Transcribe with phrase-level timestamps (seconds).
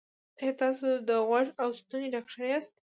[0.41, 2.73] ایا تاسو د غوږ او ستوني ډاکټر یاست؟